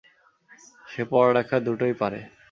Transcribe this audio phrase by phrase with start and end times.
[0.87, 2.19] সে পড়ালেখা দুটোই পারে।